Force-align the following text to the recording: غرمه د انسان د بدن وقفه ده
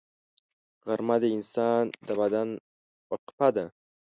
غرمه 0.85 1.15
د 1.21 1.25
انسان 1.35 1.83
د 2.07 2.09
بدن 2.19 2.49
وقفه 3.11 3.47
ده 3.55 3.65